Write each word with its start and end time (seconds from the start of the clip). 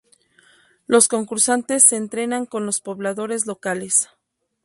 Los 0.87 1.07
concursantes 1.07 1.83
se 1.83 1.95
entrenan 1.95 2.47
con 2.47 2.65
los 2.65 2.81
pobladores 2.81 3.45
locales. 3.45 4.09